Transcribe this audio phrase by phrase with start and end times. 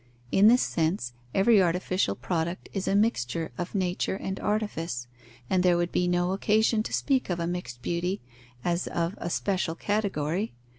[0.31, 5.05] In this sense, every artificial product is a mixture of nature and artifice;
[5.47, 8.19] and there would be no occasion to speak of a mixed beauty,
[8.65, 10.53] as of a special category.